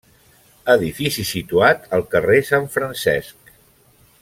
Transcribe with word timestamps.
Edifici 0.73 1.25
situat 1.31 1.85
al 1.99 2.05
carrer 2.15 2.41
Sant 2.49 2.67
Francesc. 2.79 3.55